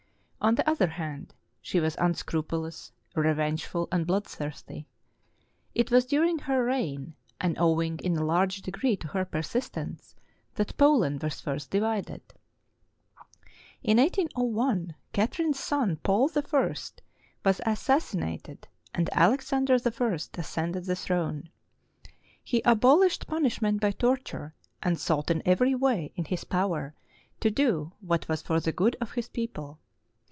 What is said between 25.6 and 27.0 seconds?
way in his power